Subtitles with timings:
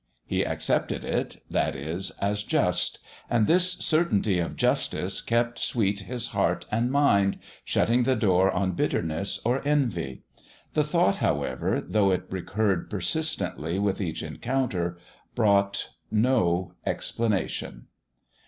[0.25, 2.97] He accepted it, that is, as just;
[3.29, 8.71] and this certainty of justice kept sweet his heart and mind, shutting the door on
[8.71, 10.23] bitterness or envy.
[10.73, 14.97] The thought, however, though it recurred persistently with each encounter,
[15.35, 17.85] brought no explanation.